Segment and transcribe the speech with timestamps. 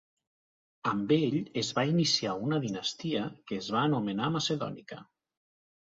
[0.91, 5.03] Amb ell es va iniciar una dinastia que es va anomenar macedònica.